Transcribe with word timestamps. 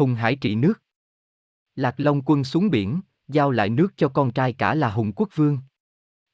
Hùng 0.00 0.14
Hải 0.14 0.36
trị 0.36 0.54
nước. 0.54 0.82
Lạc 1.76 1.94
Long 2.00 2.22
quân 2.22 2.44
xuống 2.44 2.70
biển, 2.70 3.00
giao 3.28 3.50
lại 3.50 3.68
nước 3.68 3.96
cho 3.96 4.08
con 4.08 4.32
trai 4.32 4.52
cả 4.52 4.74
là 4.74 4.90
Hùng 4.90 5.12
Quốc 5.12 5.28
Vương. 5.34 5.58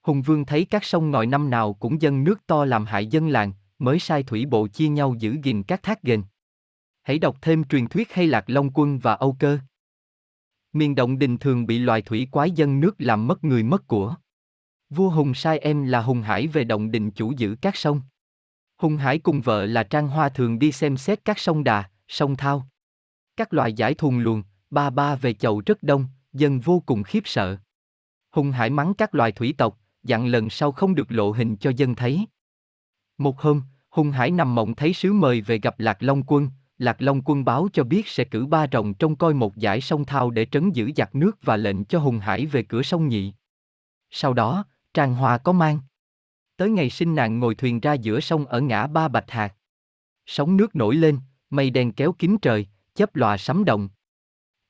Hùng 0.02 0.22
Vương 0.22 0.44
thấy 0.44 0.64
các 0.64 0.84
sông 0.84 1.10
ngòi 1.10 1.26
năm 1.26 1.50
nào 1.50 1.74
cũng 1.74 2.02
dâng 2.02 2.24
nước 2.24 2.46
to 2.46 2.64
làm 2.64 2.84
hại 2.84 3.06
dân 3.06 3.28
làng, 3.28 3.52
mới 3.78 3.98
sai 3.98 4.22
thủy 4.22 4.46
bộ 4.46 4.68
chia 4.68 4.88
nhau 4.88 5.14
giữ 5.18 5.36
gìn 5.42 5.62
các 5.62 5.82
thác 5.82 6.02
ghềnh. 6.02 6.22
Hãy 7.02 7.18
đọc 7.18 7.36
thêm 7.40 7.64
truyền 7.64 7.86
thuyết 7.86 8.12
hay 8.12 8.26
Lạc 8.26 8.44
Long 8.46 8.70
quân 8.74 8.98
và 8.98 9.14
Âu 9.14 9.36
Cơ. 9.38 9.58
Miền 10.72 10.94
Động 10.94 11.18
Đình 11.18 11.38
thường 11.38 11.66
bị 11.66 11.78
loài 11.78 12.02
thủy 12.02 12.28
quái 12.30 12.50
dân 12.50 12.80
nước 12.80 12.94
làm 12.98 13.26
mất 13.26 13.44
người 13.44 13.62
mất 13.62 13.86
của. 13.86 14.14
Vua 14.90 15.10
Hùng 15.10 15.34
sai 15.34 15.58
em 15.58 15.84
là 15.86 16.02
Hùng 16.02 16.22
Hải 16.22 16.46
về 16.46 16.64
Động 16.64 16.90
Đình 16.90 17.10
chủ 17.10 17.32
giữ 17.32 17.56
các 17.60 17.76
sông. 17.76 18.00
Hùng 18.76 18.96
Hải 18.96 19.18
cùng 19.18 19.40
vợ 19.40 19.66
là 19.66 19.82
Trang 19.82 20.08
Hoa 20.08 20.28
thường 20.28 20.58
đi 20.58 20.72
xem 20.72 20.96
xét 20.96 21.24
các 21.24 21.38
sông 21.38 21.64
Đà, 21.64 21.90
sông 22.08 22.36
Thao. 22.36 22.68
Các 23.36 23.52
loại 23.52 23.72
giải 23.72 23.94
thùng 23.94 24.18
luồng, 24.18 24.42
ba 24.70 24.90
ba 24.90 25.14
về 25.14 25.32
chầu 25.34 25.62
rất 25.66 25.82
đông, 25.82 26.06
dân 26.32 26.60
vô 26.60 26.82
cùng 26.86 27.02
khiếp 27.02 27.22
sợ. 27.24 27.56
Hùng 28.30 28.50
Hải 28.50 28.70
mắng 28.70 28.94
các 28.94 29.14
loài 29.14 29.32
thủy 29.32 29.54
tộc, 29.58 29.78
dặn 30.02 30.26
lần 30.26 30.50
sau 30.50 30.72
không 30.72 30.94
được 30.94 31.12
lộ 31.12 31.30
hình 31.30 31.56
cho 31.56 31.70
dân 31.76 31.94
thấy. 31.94 32.26
Một 33.18 33.40
hôm, 33.40 33.62
Hùng 33.90 34.10
Hải 34.10 34.30
nằm 34.30 34.54
mộng 34.54 34.74
thấy 34.74 34.92
sứ 34.92 35.12
mời 35.12 35.40
về 35.40 35.58
gặp 35.58 35.80
Lạc 35.80 36.02
Long 36.02 36.22
quân, 36.26 36.50
Lạc 36.78 37.02
Long 37.02 37.22
quân 37.24 37.44
báo 37.44 37.68
cho 37.72 37.84
biết 37.84 38.08
sẽ 38.08 38.24
cử 38.24 38.46
ba 38.46 38.66
rồng 38.72 38.94
trông 38.94 39.16
coi 39.16 39.34
một 39.34 39.56
giải 39.56 39.80
sông 39.80 40.04
Thao 40.04 40.30
để 40.30 40.46
trấn 40.46 40.70
giữ 40.70 40.90
giặc 40.96 41.14
nước 41.14 41.38
và 41.42 41.56
lệnh 41.56 41.84
cho 41.84 41.98
Hùng 41.98 42.18
Hải 42.18 42.46
về 42.46 42.62
cửa 42.62 42.82
sông 42.82 43.08
Nhị. 43.08 43.32
Sau 44.10 44.32
đó, 44.32 44.64
Trang 44.94 45.14
hòa 45.14 45.38
có 45.38 45.52
mang. 45.52 45.80
Tới 46.56 46.70
ngày 46.70 46.90
sinh 46.90 47.14
nàng 47.14 47.38
ngồi 47.38 47.54
thuyền 47.54 47.80
ra 47.80 47.92
giữa 47.92 48.20
sông 48.20 48.46
ở 48.46 48.60
ngã 48.60 48.86
ba 48.86 49.08
Bạch 49.08 49.30
Hạc. 49.30 49.54
Sóng 50.26 50.56
nước 50.56 50.76
nổi 50.76 50.94
lên, 50.94 51.18
mây 51.50 51.70
đen 51.70 51.92
kéo 51.92 52.12
kín 52.12 52.36
trời, 52.42 52.66
chớp 52.96 53.16
lòa 53.16 53.36
sấm 53.36 53.64
động. 53.64 53.88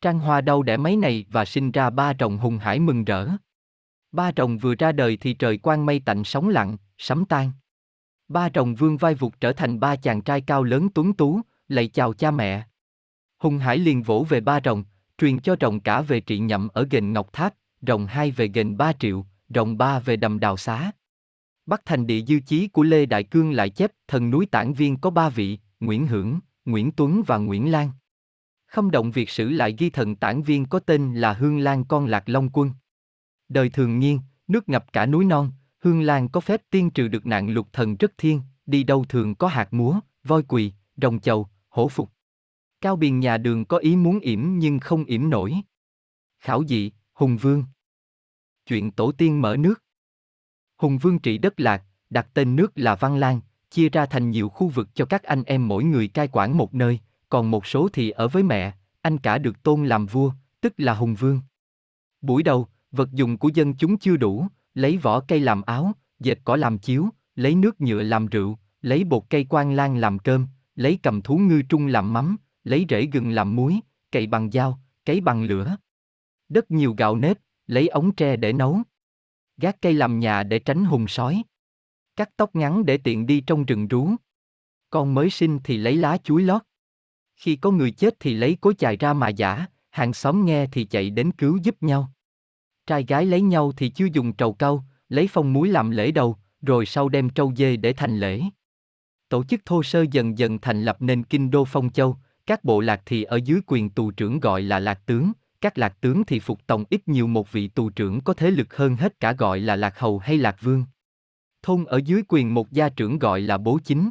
Trang 0.00 0.18
Hoa 0.18 0.40
đau 0.40 0.62
đẻ 0.62 0.76
mấy 0.76 0.96
này 0.96 1.24
và 1.30 1.44
sinh 1.44 1.70
ra 1.70 1.90
ba 1.90 2.12
rồng 2.20 2.38
Hùng 2.38 2.58
Hải 2.58 2.78
mừng 2.80 3.04
rỡ. 3.04 3.28
Ba 4.12 4.30
rồng 4.36 4.58
vừa 4.58 4.74
ra 4.74 4.92
đời 4.92 5.16
thì 5.16 5.34
trời 5.34 5.58
quang 5.58 5.86
mây 5.86 6.00
tạnh 6.04 6.24
sóng 6.24 6.48
lặng, 6.48 6.76
sấm 6.98 7.24
tan. 7.24 7.52
Ba 8.28 8.48
rồng 8.54 8.74
vương 8.74 8.96
vai 8.96 9.14
vụt 9.14 9.32
trở 9.40 9.52
thành 9.52 9.80
ba 9.80 9.96
chàng 9.96 10.22
trai 10.22 10.40
cao 10.40 10.62
lớn 10.62 10.88
tuấn 10.94 11.12
tú, 11.14 11.40
lạy 11.68 11.88
chào 11.88 12.12
cha 12.12 12.30
mẹ. 12.30 12.66
Hùng 13.38 13.58
Hải 13.58 13.78
liền 13.78 14.02
vỗ 14.02 14.26
về 14.28 14.40
ba 14.40 14.60
rồng, 14.64 14.84
truyền 15.18 15.38
cho 15.38 15.56
rồng 15.60 15.80
cả 15.80 16.00
về 16.00 16.20
trị 16.20 16.38
nhậm 16.38 16.68
ở 16.68 16.86
gành 16.90 17.12
Ngọc 17.12 17.32
Tháp, 17.32 17.54
rồng 17.86 18.06
hai 18.06 18.30
về 18.30 18.48
gành 18.48 18.76
ba 18.76 18.92
triệu, 18.92 19.26
rồng 19.48 19.78
ba 19.78 19.98
về 19.98 20.16
đầm 20.16 20.40
đào 20.40 20.56
xá. 20.56 20.90
Bắc 21.66 21.82
thành 21.84 22.06
địa 22.06 22.20
dư 22.20 22.40
chí 22.46 22.68
của 22.68 22.82
Lê 22.82 23.06
Đại 23.06 23.24
Cương 23.24 23.52
lại 23.52 23.70
chép 23.70 23.92
thần 24.08 24.30
núi 24.30 24.46
tản 24.46 24.72
viên 24.72 24.96
có 24.96 25.10
ba 25.10 25.28
vị, 25.28 25.58
Nguyễn 25.80 26.06
Hưởng, 26.06 26.40
Nguyễn 26.64 26.92
Tuấn 26.92 27.22
và 27.26 27.36
Nguyễn 27.36 27.72
Lan. 27.72 27.90
Không 28.76 28.90
động 28.90 29.10
việc 29.10 29.30
sử 29.30 29.48
lại 29.48 29.74
ghi 29.78 29.90
thần 29.90 30.16
tản 30.16 30.42
viên 30.42 30.66
có 30.66 30.78
tên 30.78 31.14
là 31.14 31.32
Hương 31.32 31.58
Lan 31.58 31.84
con 31.84 32.06
Lạc 32.06 32.28
Long 32.28 32.48
Quân. 32.52 32.70
Đời 33.48 33.68
thường 33.68 33.98
nhiên, 33.98 34.20
nước 34.48 34.68
ngập 34.68 34.92
cả 34.92 35.06
núi 35.06 35.24
non, 35.24 35.52
Hương 35.80 36.02
Lan 36.02 36.28
có 36.28 36.40
phép 36.40 36.62
tiên 36.70 36.90
trừ 36.90 37.08
được 37.08 37.26
nạn 37.26 37.48
lục 37.48 37.68
thần 37.72 37.96
rất 37.96 38.12
thiên, 38.18 38.40
đi 38.66 38.84
đâu 38.84 39.04
thường 39.08 39.34
có 39.34 39.48
hạt 39.48 39.72
múa, 39.72 40.00
voi 40.24 40.42
quỳ, 40.42 40.72
rồng 40.96 41.20
chầu, 41.20 41.48
hổ 41.68 41.88
phục. 41.88 42.10
Cao 42.80 42.96
Biền 42.96 43.20
nhà 43.20 43.38
đường 43.38 43.64
có 43.64 43.76
ý 43.76 43.96
muốn 43.96 44.20
yểm 44.20 44.58
nhưng 44.58 44.78
không 44.78 45.04
yểm 45.04 45.30
nổi. 45.30 45.54
Khảo 46.40 46.64
dị, 46.64 46.92
Hùng 47.12 47.36
Vương. 47.36 47.64
Chuyện 48.66 48.90
tổ 48.92 49.12
tiên 49.12 49.42
mở 49.42 49.56
nước. 49.56 49.82
Hùng 50.76 50.98
Vương 50.98 51.18
trị 51.18 51.38
đất 51.38 51.60
lạc, 51.60 51.82
đặt 52.10 52.28
tên 52.34 52.56
nước 52.56 52.72
là 52.74 52.94
Văn 52.94 53.16
Lan, 53.16 53.40
chia 53.70 53.88
ra 53.88 54.06
thành 54.06 54.30
nhiều 54.30 54.48
khu 54.48 54.68
vực 54.68 54.88
cho 54.94 55.04
các 55.04 55.22
anh 55.22 55.42
em 55.42 55.68
mỗi 55.68 55.84
người 55.84 56.08
cai 56.08 56.28
quản 56.32 56.56
một 56.56 56.74
nơi, 56.74 57.00
còn 57.28 57.50
một 57.50 57.66
số 57.66 57.88
thì 57.92 58.10
ở 58.10 58.28
với 58.28 58.42
mẹ, 58.42 58.74
anh 59.02 59.18
cả 59.18 59.38
được 59.38 59.62
tôn 59.62 59.86
làm 59.86 60.06
vua, 60.06 60.32
tức 60.60 60.74
là 60.76 60.94
Hùng 60.94 61.14
Vương. 61.14 61.40
Buổi 62.20 62.42
đầu, 62.42 62.68
vật 62.90 63.12
dụng 63.12 63.38
của 63.38 63.48
dân 63.48 63.74
chúng 63.74 63.98
chưa 63.98 64.16
đủ, 64.16 64.46
lấy 64.74 64.96
vỏ 64.96 65.20
cây 65.20 65.40
làm 65.40 65.62
áo, 65.62 65.92
dệt 66.20 66.38
cỏ 66.44 66.56
làm 66.56 66.78
chiếu, 66.78 67.08
lấy 67.34 67.54
nước 67.54 67.80
nhựa 67.80 68.02
làm 68.02 68.26
rượu, 68.26 68.58
lấy 68.82 69.04
bột 69.04 69.22
cây 69.30 69.46
quan 69.48 69.72
lan 69.72 69.96
làm 69.96 70.18
cơm, 70.18 70.46
lấy 70.74 70.98
cầm 71.02 71.22
thú 71.22 71.38
ngư 71.38 71.62
trung 71.68 71.86
làm 71.86 72.12
mắm, 72.12 72.36
lấy 72.64 72.86
rễ 72.88 73.06
gừng 73.06 73.30
làm 73.30 73.56
muối, 73.56 73.80
cậy 74.12 74.26
bằng 74.26 74.50
dao, 74.50 74.80
cấy 75.04 75.20
bằng 75.20 75.44
lửa. 75.44 75.76
Đất 76.48 76.70
nhiều 76.70 76.94
gạo 76.98 77.16
nếp, 77.16 77.38
lấy 77.66 77.88
ống 77.88 78.14
tre 78.14 78.36
để 78.36 78.52
nấu. 78.52 78.82
Gác 79.56 79.80
cây 79.82 79.92
làm 79.92 80.20
nhà 80.20 80.42
để 80.42 80.58
tránh 80.58 80.84
hùng 80.84 81.08
sói. 81.08 81.42
Cắt 82.16 82.30
tóc 82.36 82.56
ngắn 82.56 82.86
để 82.86 82.98
tiện 82.98 83.26
đi 83.26 83.40
trong 83.40 83.64
rừng 83.64 83.88
rú. 83.88 84.10
Con 84.90 85.14
mới 85.14 85.30
sinh 85.30 85.58
thì 85.64 85.76
lấy 85.76 85.96
lá 85.96 86.18
chuối 86.18 86.42
lót. 86.42 86.62
Khi 87.36 87.56
có 87.56 87.70
người 87.70 87.90
chết 87.90 88.14
thì 88.20 88.34
lấy 88.34 88.56
cối 88.60 88.74
chài 88.74 88.96
ra 88.96 89.12
mà 89.12 89.28
giả, 89.28 89.66
hàng 89.90 90.12
xóm 90.12 90.44
nghe 90.44 90.66
thì 90.66 90.84
chạy 90.84 91.10
đến 91.10 91.32
cứu 91.32 91.58
giúp 91.62 91.82
nhau. 91.82 92.12
Trai 92.86 93.04
gái 93.08 93.26
lấy 93.26 93.40
nhau 93.42 93.72
thì 93.76 93.88
chưa 93.88 94.06
dùng 94.12 94.32
trầu 94.32 94.52
cau, 94.52 94.84
lấy 95.08 95.28
phong 95.32 95.52
muối 95.52 95.68
làm 95.68 95.90
lễ 95.90 96.10
đầu, 96.10 96.36
rồi 96.62 96.86
sau 96.86 97.08
đem 97.08 97.30
trâu 97.30 97.52
dê 97.56 97.76
để 97.76 97.92
thành 97.92 98.18
lễ. 98.18 98.42
Tổ 99.28 99.44
chức 99.44 99.60
thô 99.64 99.82
sơ 99.82 100.04
dần 100.10 100.38
dần 100.38 100.58
thành 100.58 100.82
lập 100.82 100.96
nên 101.00 101.22
kinh 101.22 101.50
đô 101.50 101.64
Phong 101.64 101.90
Châu, 101.90 102.16
các 102.46 102.64
bộ 102.64 102.80
lạc 102.80 103.02
thì 103.06 103.22
ở 103.22 103.36
dưới 103.36 103.60
quyền 103.66 103.90
tù 103.90 104.10
trưởng 104.10 104.40
gọi 104.40 104.62
là 104.62 104.78
lạc 104.78 105.06
tướng, 105.06 105.32
các 105.60 105.78
lạc 105.78 106.00
tướng 106.00 106.24
thì 106.24 106.40
phục 106.40 106.66
tòng 106.66 106.84
ít 106.90 107.08
nhiều 107.08 107.26
một 107.26 107.52
vị 107.52 107.68
tù 107.68 107.90
trưởng 107.90 108.20
có 108.20 108.34
thế 108.34 108.50
lực 108.50 108.76
hơn 108.76 108.96
hết 108.96 109.20
cả 109.20 109.32
gọi 109.32 109.60
là 109.60 109.76
lạc 109.76 109.98
hầu 109.98 110.18
hay 110.18 110.38
lạc 110.38 110.56
vương. 110.60 110.84
Thôn 111.62 111.84
ở 111.84 112.00
dưới 112.04 112.22
quyền 112.28 112.54
một 112.54 112.72
gia 112.72 112.88
trưởng 112.88 113.18
gọi 113.18 113.40
là 113.40 113.58
bố 113.58 113.78
chính. 113.84 114.10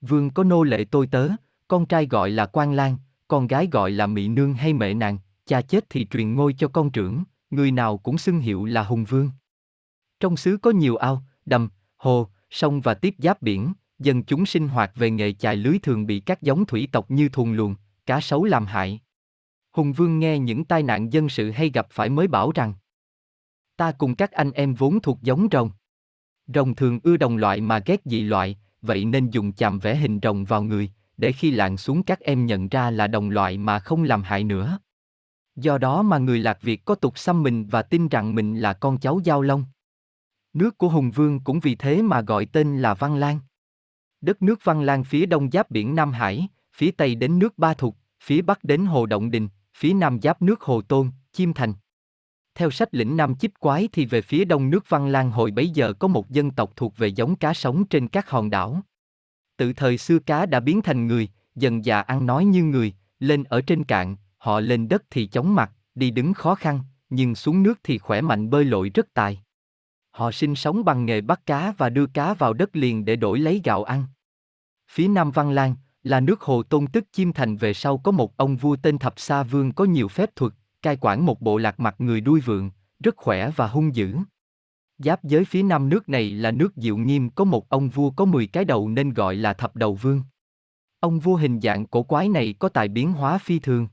Vương 0.00 0.30
có 0.30 0.44
nô 0.44 0.62
lệ 0.62 0.84
tôi 0.84 1.06
tớ, 1.06 1.28
con 1.72 1.86
trai 1.86 2.06
gọi 2.06 2.30
là 2.30 2.46
quan 2.46 2.72
lang, 2.72 2.96
con 3.28 3.46
gái 3.46 3.68
gọi 3.72 3.90
là 3.90 4.06
mị 4.06 4.28
nương 4.28 4.54
hay 4.54 4.72
mẹ 4.72 4.94
nàng, 4.94 5.18
cha 5.46 5.60
chết 5.60 5.84
thì 5.90 6.06
truyền 6.10 6.34
ngôi 6.34 6.54
cho 6.58 6.68
con 6.68 6.90
trưởng, 6.90 7.24
người 7.50 7.70
nào 7.70 7.98
cũng 7.98 8.18
xưng 8.18 8.40
hiệu 8.40 8.64
là 8.64 8.82
hùng 8.82 9.04
vương. 9.04 9.30
Trong 10.20 10.36
xứ 10.36 10.56
có 10.56 10.70
nhiều 10.70 10.96
ao, 10.96 11.22
đầm, 11.46 11.68
hồ, 11.96 12.28
sông 12.50 12.80
và 12.80 12.94
tiếp 12.94 13.14
giáp 13.18 13.42
biển, 13.42 13.72
dân 13.98 14.22
chúng 14.22 14.46
sinh 14.46 14.68
hoạt 14.68 14.92
về 14.94 15.10
nghề 15.10 15.32
chài 15.32 15.56
lưới 15.56 15.78
thường 15.78 16.06
bị 16.06 16.20
các 16.20 16.42
giống 16.42 16.64
thủy 16.64 16.88
tộc 16.92 17.10
như 17.10 17.28
thuồng 17.28 17.52
luồng, 17.52 17.74
cá 18.06 18.20
sấu 18.20 18.44
làm 18.44 18.66
hại. 18.66 19.00
Hùng 19.70 19.92
Vương 19.92 20.18
nghe 20.18 20.38
những 20.38 20.64
tai 20.64 20.82
nạn 20.82 21.12
dân 21.12 21.28
sự 21.28 21.50
hay 21.50 21.70
gặp 21.74 21.86
phải 21.90 22.08
mới 22.08 22.28
bảo 22.28 22.52
rằng 22.54 22.74
Ta 23.76 23.92
cùng 23.92 24.14
các 24.14 24.32
anh 24.32 24.50
em 24.52 24.74
vốn 24.74 25.00
thuộc 25.00 25.18
giống 25.22 25.48
rồng. 25.52 25.70
Rồng 26.46 26.74
thường 26.74 27.00
ưa 27.02 27.16
đồng 27.16 27.36
loại 27.36 27.60
mà 27.60 27.78
ghét 27.86 28.00
dị 28.04 28.22
loại, 28.22 28.58
vậy 28.82 29.04
nên 29.04 29.30
dùng 29.30 29.52
chàm 29.52 29.78
vẽ 29.78 29.96
hình 29.96 30.18
rồng 30.22 30.44
vào 30.44 30.62
người, 30.62 30.92
để 31.22 31.32
khi 31.32 31.50
lạng 31.50 31.76
xuống 31.76 32.02
các 32.02 32.20
em 32.20 32.46
nhận 32.46 32.68
ra 32.68 32.90
là 32.90 33.06
đồng 33.06 33.30
loại 33.30 33.58
mà 33.58 33.78
không 33.78 34.02
làm 34.04 34.22
hại 34.22 34.44
nữa. 34.44 34.78
Do 35.56 35.78
đó 35.78 36.02
mà 36.02 36.18
người 36.18 36.38
Lạc 36.38 36.62
Việt 36.62 36.84
có 36.84 36.94
tục 36.94 37.18
xăm 37.18 37.42
mình 37.42 37.66
và 37.66 37.82
tin 37.82 38.08
rằng 38.08 38.34
mình 38.34 38.60
là 38.60 38.72
con 38.72 38.98
cháu 38.98 39.20
Giao 39.24 39.42
Long. 39.42 39.64
Nước 40.52 40.78
của 40.78 40.88
Hùng 40.88 41.10
Vương 41.10 41.40
cũng 41.40 41.60
vì 41.60 41.74
thế 41.74 42.02
mà 42.02 42.20
gọi 42.20 42.46
tên 42.46 42.78
là 42.78 42.94
Văn 42.94 43.16
Lan. 43.16 43.40
Đất 44.20 44.42
nước 44.42 44.60
Văn 44.64 44.82
Lan 44.82 45.04
phía 45.04 45.26
đông 45.26 45.50
giáp 45.50 45.70
biển 45.70 45.94
Nam 45.94 46.12
Hải, 46.12 46.48
phía 46.74 46.90
tây 46.90 47.14
đến 47.14 47.38
nước 47.38 47.58
Ba 47.58 47.74
Thục, 47.74 47.96
phía 48.22 48.42
bắc 48.42 48.64
đến 48.64 48.86
Hồ 48.86 49.06
Động 49.06 49.30
Đình, 49.30 49.48
phía 49.76 49.94
nam 49.94 50.20
giáp 50.22 50.42
nước 50.42 50.60
Hồ 50.60 50.82
Tôn, 50.82 51.10
Chiêm 51.32 51.52
Thành. 51.52 51.74
Theo 52.54 52.70
sách 52.70 52.94
lĩnh 52.94 53.16
Nam 53.16 53.34
Chích 53.34 53.60
Quái 53.60 53.88
thì 53.92 54.06
về 54.06 54.22
phía 54.22 54.44
đông 54.44 54.70
nước 54.70 54.84
Văn 54.88 55.08
Lan 55.08 55.30
hồi 55.30 55.50
bấy 55.50 55.68
giờ 55.68 55.92
có 55.92 56.08
một 56.08 56.30
dân 56.30 56.50
tộc 56.50 56.72
thuộc 56.76 56.96
về 56.96 57.08
giống 57.08 57.36
cá 57.36 57.54
sống 57.54 57.84
trên 57.84 58.08
các 58.08 58.30
hòn 58.30 58.50
đảo. 58.50 58.82
Từ 59.62 59.72
thời 59.72 59.98
xưa 59.98 60.18
cá 60.18 60.46
đã 60.46 60.60
biến 60.60 60.82
thành 60.82 61.06
người, 61.06 61.28
dần 61.54 61.84
già 61.84 62.00
ăn 62.00 62.26
nói 62.26 62.44
như 62.44 62.64
người, 62.64 62.94
lên 63.18 63.44
ở 63.44 63.60
trên 63.60 63.84
cạn, 63.84 64.16
họ 64.38 64.60
lên 64.60 64.88
đất 64.88 65.02
thì 65.10 65.26
chóng 65.26 65.54
mặt, 65.54 65.72
đi 65.94 66.10
đứng 66.10 66.34
khó 66.34 66.54
khăn, 66.54 66.80
nhưng 67.10 67.34
xuống 67.34 67.62
nước 67.62 67.80
thì 67.84 67.98
khỏe 67.98 68.20
mạnh 68.20 68.50
bơi 68.50 68.64
lội 68.64 68.90
rất 68.94 69.14
tài. 69.14 69.42
Họ 70.10 70.32
sinh 70.32 70.54
sống 70.54 70.84
bằng 70.84 71.06
nghề 71.06 71.20
bắt 71.20 71.46
cá 71.46 71.72
và 71.78 71.88
đưa 71.88 72.06
cá 72.06 72.34
vào 72.34 72.52
đất 72.52 72.76
liền 72.76 73.04
để 73.04 73.16
đổi 73.16 73.38
lấy 73.38 73.60
gạo 73.64 73.84
ăn. 73.84 74.04
Phía 74.90 75.08
Nam 75.08 75.30
Văn 75.30 75.50
Lan, 75.50 75.74
là 76.02 76.20
nước 76.20 76.40
Hồ 76.40 76.62
Tôn 76.62 76.86
tức 76.86 77.04
chim 77.12 77.32
Thành 77.32 77.56
về 77.56 77.74
sau 77.74 77.98
có 77.98 78.12
một 78.12 78.36
ông 78.36 78.56
vua 78.56 78.76
tên 78.76 78.98
Thập 78.98 79.20
Sa 79.20 79.42
Vương 79.42 79.72
có 79.72 79.84
nhiều 79.84 80.08
phép 80.08 80.36
thuật, 80.36 80.52
cai 80.82 80.96
quản 81.00 81.26
một 81.26 81.40
bộ 81.40 81.58
lạc 81.58 81.80
mặt 81.80 81.94
người 81.98 82.20
đuôi 82.20 82.40
vượng, 82.40 82.70
rất 83.04 83.16
khỏe 83.16 83.50
và 83.56 83.66
hung 83.66 83.94
dữ. 83.94 84.16
Giáp 85.04 85.24
giới 85.24 85.44
phía 85.44 85.62
nam 85.62 85.88
nước 85.88 86.08
này 86.08 86.30
là 86.30 86.50
nước 86.50 86.72
Diệu 86.76 86.96
Nghiêm 86.96 87.30
có 87.30 87.44
một 87.44 87.68
ông 87.68 87.88
vua 87.88 88.10
có 88.10 88.24
10 88.24 88.46
cái 88.46 88.64
đầu 88.64 88.88
nên 88.88 89.12
gọi 89.12 89.34
là 89.34 89.52
Thập 89.52 89.76
Đầu 89.76 89.94
Vương. 89.94 90.22
Ông 91.00 91.18
vua 91.18 91.36
hình 91.36 91.60
dạng 91.60 91.86
cổ 91.86 92.02
quái 92.02 92.28
này 92.28 92.54
có 92.58 92.68
tài 92.68 92.88
biến 92.88 93.12
hóa 93.12 93.38
phi 93.38 93.58
thường. 93.58 93.88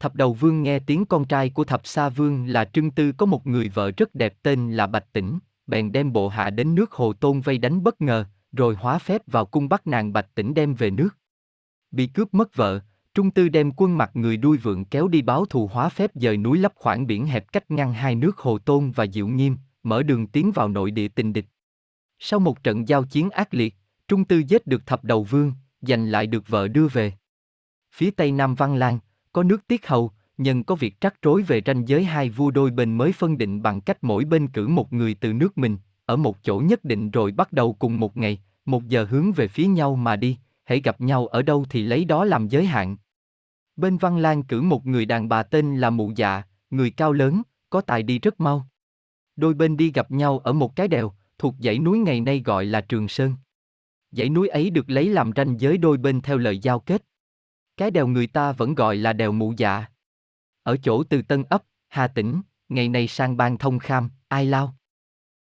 Thập 0.00 0.14
Đầu 0.14 0.32
Vương 0.32 0.62
nghe 0.62 0.78
tiếng 0.78 1.04
con 1.04 1.24
trai 1.24 1.50
của 1.50 1.64
Thập 1.64 1.86
Sa 1.86 2.08
Vương 2.08 2.46
là 2.46 2.64
Trưng 2.64 2.90
Tư 2.90 3.12
có 3.12 3.26
một 3.26 3.46
người 3.46 3.68
vợ 3.68 3.90
rất 3.96 4.14
đẹp 4.14 4.34
tên 4.42 4.72
là 4.72 4.86
Bạch 4.86 5.12
Tĩnh, 5.12 5.38
bèn 5.66 5.92
đem 5.92 6.12
bộ 6.12 6.28
hạ 6.28 6.50
đến 6.50 6.74
nước 6.74 6.92
Hồ 6.92 7.12
Tôn 7.12 7.40
vây 7.40 7.58
đánh 7.58 7.82
bất 7.82 8.00
ngờ, 8.00 8.24
rồi 8.52 8.74
hóa 8.74 8.98
phép 8.98 9.22
vào 9.26 9.46
cung 9.46 9.68
bắt 9.68 9.86
nàng 9.86 10.12
Bạch 10.12 10.34
Tĩnh 10.34 10.54
đem 10.54 10.74
về 10.74 10.90
nước. 10.90 11.08
Bị 11.90 12.06
cướp 12.06 12.34
mất 12.34 12.56
vợ, 12.56 12.80
Trung 13.14 13.30
Tư 13.30 13.48
đem 13.48 13.72
quân 13.76 13.98
mặt 13.98 14.10
người 14.14 14.36
đuôi 14.36 14.56
vượng 14.56 14.84
kéo 14.84 15.08
đi 15.08 15.22
báo 15.22 15.44
thù 15.44 15.66
hóa 15.72 15.88
phép 15.88 16.10
dời 16.14 16.36
núi 16.36 16.58
lấp 16.58 16.72
khoảng 16.76 17.06
biển 17.06 17.26
hẹp 17.26 17.52
cách 17.52 17.70
ngăn 17.70 17.92
hai 17.92 18.14
nước 18.14 18.38
Hồ 18.38 18.58
Tôn 18.58 18.90
và 18.90 19.06
Diệu 19.06 19.26
Nghiêm, 19.26 19.56
mở 19.86 20.02
đường 20.02 20.26
tiến 20.26 20.52
vào 20.52 20.68
nội 20.68 20.90
địa 20.90 21.08
tình 21.08 21.32
địch. 21.32 21.46
Sau 22.18 22.40
một 22.40 22.62
trận 22.62 22.88
giao 22.88 23.04
chiến 23.04 23.30
ác 23.30 23.54
liệt, 23.54 23.74
Trung 24.08 24.24
Tư 24.24 24.42
giết 24.48 24.66
được 24.66 24.86
thập 24.86 25.04
đầu 25.04 25.24
vương, 25.24 25.52
giành 25.80 26.06
lại 26.06 26.26
được 26.26 26.48
vợ 26.48 26.68
đưa 26.68 26.88
về. 26.88 27.12
Phía 27.92 28.10
tây 28.10 28.32
Nam 28.32 28.54
Văn 28.54 28.74
Lan, 28.74 28.98
có 29.32 29.42
nước 29.42 29.66
tiết 29.66 29.86
hầu, 29.86 30.10
nhân 30.38 30.64
có 30.64 30.74
việc 30.74 31.00
trắc 31.00 31.22
rối 31.22 31.42
về 31.42 31.62
ranh 31.66 31.88
giới 31.88 32.04
hai 32.04 32.30
vua 32.30 32.50
đôi 32.50 32.70
bên 32.70 32.98
mới 32.98 33.12
phân 33.12 33.38
định 33.38 33.62
bằng 33.62 33.80
cách 33.80 33.98
mỗi 34.04 34.24
bên 34.24 34.48
cử 34.48 34.68
một 34.68 34.92
người 34.92 35.14
từ 35.14 35.32
nước 35.32 35.58
mình, 35.58 35.78
ở 36.06 36.16
một 36.16 36.42
chỗ 36.42 36.58
nhất 36.58 36.84
định 36.84 37.10
rồi 37.10 37.32
bắt 37.32 37.52
đầu 37.52 37.72
cùng 37.72 38.00
một 38.00 38.16
ngày, 38.16 38.38
một 38.64 38.88
giờ 38.88 39.04
hướng 39.04 39.32
về 39.32 39.48
phía 39.48 39.66
nhau 39.66 39.96
mà 39.96 40.16
đi, 40.16 40.38
hãy 40.64 40.80
gặp 40.80 41.00
nhau 41.00 41.26
ở 41.26 41.42
đâu 41.42 41.66
thì 41.70 41.82
lấy 41.82 42.04
đó 42.04 42.24
làm 42.24 42.48
giới 42.48 42.66
hạn. 42.66 42.96
Bên 43.76 43.96
Văn 43.96 44.18
Lan 44.18 44.42
cử 44.42 44.62
một 44.62 44.86
người 44.86 45.06
đàn 45.06 45.28
bà 45.28 45.42
tên 45.42 45.76
là 45.76 45.90
Mụ 45.90 46.12
Dạ, 46.16 46.42
người 46.70 46.90
cao 46.90 47.12
lớn, 47.12 47.42
có 47.70 47.80
tài 47.80 48.02
đi 48.02 48.18
rất 48.18 48.40
mau. 48.40 48.66
Đôi 49.36 49.54
bên 49.54 49.76
đi 49.76 49.92
gặp 49.92 50.10
nhau 50.10 50.38
ở 50.38 50.52
một 50.52 50.76
cái 50.76 50.88
đèo, 50.88 51.12
thuộc 51.38 51.54
dãy 51.58 51.78
núi 51.78 51.98
ngày 51.98 52.20
nay 52.20 52.42
gọi 52.44 52.64
là 52.64 52.80
Trường 52.80 53.08
Sơn. 53.08 53.34
Dãy 54.10 54.28
núi 54.28 54.48
ấy 54.48 54.70
được 54.70 54.90
lấy 54.90 55.08
làm 55.08 55.30
ranh 55.36 55.60
giới 55.60 55.78
đôi 55.78 55.96
bên 55.96 56.20
theo 56.20 56.38
lời 56.38 56.58
giao 56.58 56.80
kết. 56.80 57.02
Cái 57.76 57.90
đèo 57.90 58.06
người 58.06 58.26
ta 58.26 58.52
vẫn 58.52 58.74
gọi 58.74 58.96
là 58.96 59.12
đèo 59.12 59.32
Mụ 59.32 59.54
Dạ. 59.56 59.84
Ở 60.62 60.76
chỗ 60.76 61.04
từ 61.04 61.22
Tân 61.22 61.44
Ấp, 61.50 61.62
Hà 61.88 62.08
Tĩnh, 62.08 62.42
ngày 62.68 62.88
nay 62.88 63.08
sang 63.08 63.36
bang 63.36 63.58
Thông 63.58 63.78
Kham, 63.78 64.10
Ai 64.28 64.46
Lao. 64.46 64.76